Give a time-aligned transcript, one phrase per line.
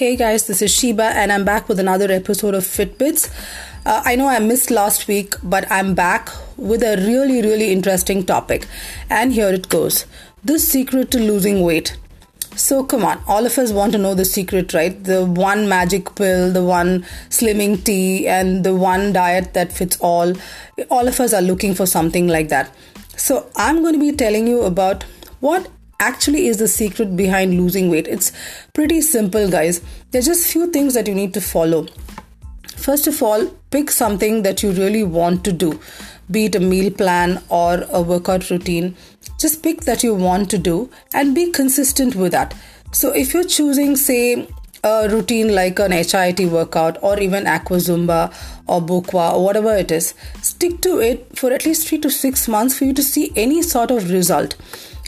[0.00, 3.30] Hey guys, this is Sheba, and I'm back with another episode of Fitbits.
[3.84, 8.24] Uh, I know I missed last week, but I'm back with a really, really interesting
[8.24, 8.66] topic.
[9.10, 10.06] And here it goes
[10.42, 11.98] the secret to losing weight.
[12.56, 15.04] So, come on, all of us want to know the secret, right?
[15.04, 20.32] The one magic pill, the one slimming tea, and the one diet that fits all.
[20.88, 22.74] All of us are looking for something like that.
[23.18, 25.02] So, I'm going to be telling you about
[25.40, 25.68] what
[26.00, 28.08] actually is the secret behind losing weight.
[28.08, 28.32] It's
[28.72, 29.80] pretty simple, guys.
[30.10, 31.86] There's just few things that you need to follow.
[32.76, 35.78] First of all, pick something that you really want to do,
[36.30, 38.96] be it a meal plan or a workout routine.
[39.38, 42.54] Just pick that you want to do and be consistent with that.
[42.92, 44.48] So if you're choosing, say,
[44.82, 48.32] a routine like an HIIT workout or even Aqua Zumba
[48.66, 52.48] or Bokwa or whatever it is, stick to it for at least three to six
[52.48, 54.56] months for you to see any sort of result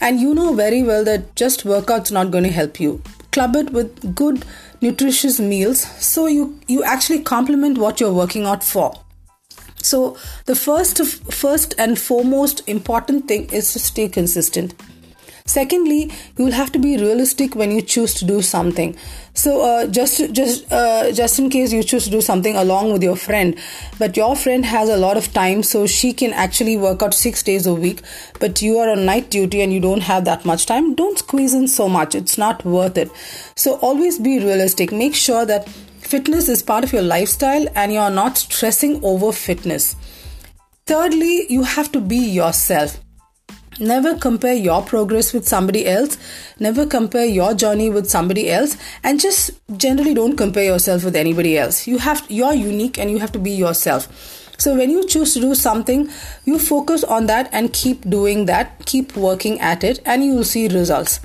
[0.00, 3.02] and you know very well that just workouts not going to help you.
[3.32, 4.44] Club it with good
[4.80, 8.92] nutritious meals so you you actually complement what you're working out for.
[9.82, 14.74] So the first first and foremost important thing is to stay consistent
[15.48, 18.96] secondly you will have to be realistic when you choose to do something.
[19.34, 23.02] So uh, just just uh, just in case you choose to do something along with
[23.02, 23.56] your friend
[23.98, 27.42] but your friend has a lot of time so she can actually work out 6
[27.44, 28.02] days a week
[28.40, 31.54] but you are on night duty and you don't have that much time don't squeeze
[31.54, 32.14] in so much.
[32.14, 33.10] It's not worth it.
[33.54, 34.92] So always be realistic.
[34.92, 39.30] Make sure that fitness is part of your lifestyle and you are not stressing over
[39.32, 39.94] fitness.
[40.86, 43.00] Thirdly you have to be yourself
[43.80, 46.18] Never compare your progress with somebody else.
[46.58, 48.76] Never compare your journey with somebody else.
[49.04, 51.86] And just generally don't compare yourself with anybody else.
[51.86, 54.08] You have you're unique and you have to be yourself.
[54.58, 56.10] So when you choose to do something,
[56.44, 60.44] you focus on that and keep doing that, keep working at it, and you will
[60.44, 61.20] see results.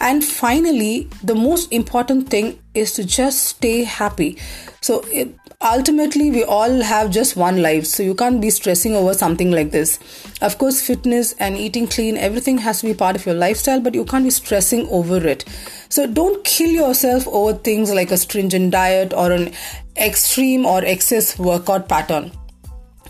[0.00, 4.36] And finally, the most important thing is to just stay happy.
[4.80, 7.86] So it, ultimately we all have just one life.
[7.86, 9.98] So you can't be stressing over something like this.
[10.42, 13.94] Of course fitness and eating clean everything has to be part of your lifestyle but
[13.94, 15.44] you can't be stressing over it.
[15.88, 19.52] So don't kill yourself over things like a stringent diet or an
[19.96, 22.32] extreme or excess workout pattern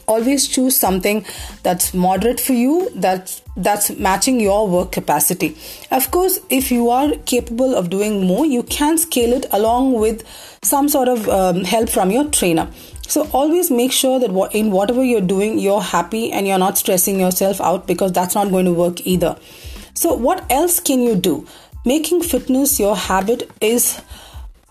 [0.07, 1.25] always choose something
[1.63, 5.57] that's moderate for you that's that's matching your work capacity.
[5.91, 10.25] Of course if you are capable of doing more you can scale it along with
[10.63, 12.69] some sort of um, help from your trainer.
[13.07, 17.21] So always make sure that in whatever you're doing you're happy and you're not stressing
[17.21, 19.39] yourself out because that's not going to work either.
[19.95, 21.47] So what else can you do?
[21.85, 24.01] Making fitness your habit is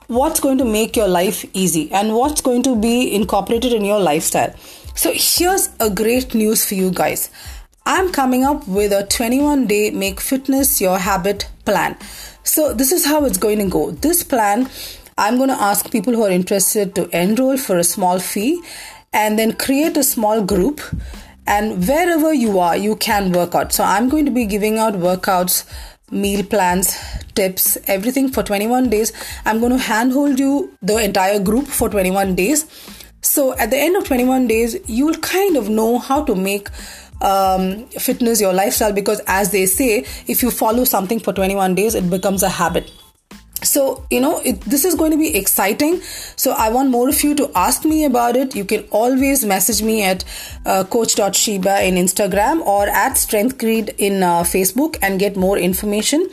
[0.07, 3.99] what's going to make your life easy and what's going to be incorporated in your
[3.99, 4.53] lifestyle
[4.95, 7.29] so here's a great news for you guys.
[7.85, 11.97] I'm coming up with a 21 day make fitness your habit plan.
[12.43, 13.91] So this is how it's going to go.
[13.91, 14.69] This plan,
[15.17, 18.61] I'm going to ask people who are interested to enroll for a small fee
[19.11, 20.81] and then create a small group
[21.45, 23.73] and wherever you are you can work out.
[23.73, 25.65] So I'm going to be giving out workouts
[26.11, 26.97] meal plans,
[27.33, 29.11] tips, everything for 21 days.
[29.45, 32.65] I'm going to handhold you the entire group for 21 days
[33.33, 36.67] so at the end of 21 days, you will kind of know how to make
[37.19, 41.95] um, fitness your lifestyle because, as they say, if you follow something for 21 days,
[41.95, 42.91] it becomes a habit.
[43.63, 46.01] So you know it, this is going to be exciting.
[46.35, 48.55] So i want more of you to ask me about it.
[48.55, 50.25] You can always message me at
[50.65, 56.27] uh, coach.sheba in instagram or at strength creed in uh, facebook and get more information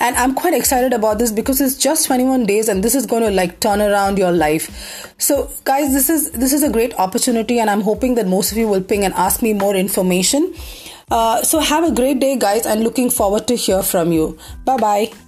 [0.00, 3.22] and i'm quite excited about this because it's just 21 days and this is going
[3.22, 5.14] to like turn around your life.
[5.18, 8.58] So guys this is this is a great opportunity and i'm hoping that most of
[8.58, 10.54] you will ping and ask me more information.
[11.10, 14.38] Uh, so have a great day guys and looking forward to hear from you.
[14.64, 15.23] Bye bye